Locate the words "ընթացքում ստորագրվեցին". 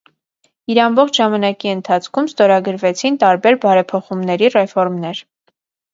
1.73-3.19